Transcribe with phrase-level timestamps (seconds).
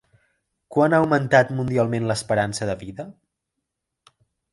[0.75, 3.05] Quant ha augmentat mundialment l'esperança de vida?